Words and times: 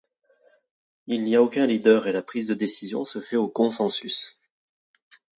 Il 1.05 1.23
n'y 1.23 1.35
a 1.35 1.43
aucun 1.43 1.67
leader 1.67 2.07
et 2.07 2.11
la 2.11 2.23
prise 2.23 2.47
de 2.47 2.55
décisions 2.55 3.03
se 3.03 3.19
fait 3.19 3.35
au 3.35 3.47
consensus. 3.47 4.41